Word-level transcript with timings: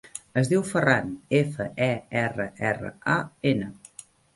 Es 0.41 0.47
diu 0.53 0.63
Ferran: 0.69 1.11
efa, 1.41 1.69
e, 1.91 1.93
erra, 2.25 2.51
erra, 2.75 2.95
a, 3.19 3.23
ena. 3.57 3.75